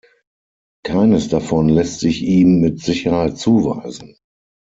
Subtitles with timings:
[0.83, 4.17] Keines davon lässt sich ihm mit Sicherheit zuweisen.